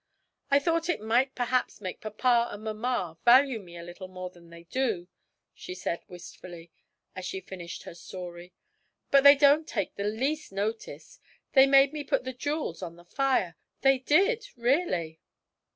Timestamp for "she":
5.53-5.75, 7.23-7.39